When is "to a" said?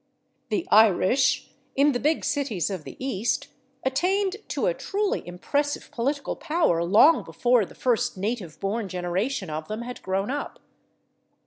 4.47-4.73